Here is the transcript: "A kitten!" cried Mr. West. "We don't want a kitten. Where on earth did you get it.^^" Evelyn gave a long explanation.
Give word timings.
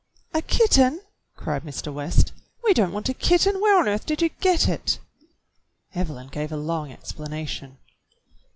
"A 0.33 0.41
kitten!" 0.41 0.99
cried 1.35 1.61
Mr. 1.61 1.93
West. 1.93 2.31
"We 2.63 2.73
don't 2.73 2.91
want 2.91 3.07
a 3.09 3.13
kitten. 3.13 3.61
Where 3.61 3.77
on 3.77 3.87
earth 3.87 4.07
did 4.07 4.23
you 4.23 4.29
get 4.39 4.67
it.^^" 4.67 4.97
Evelyn 5.93 6.29
gave 6.29 6.51
a 6.51 6.57
long 6.57 6.91
explanation. 6.91 7.77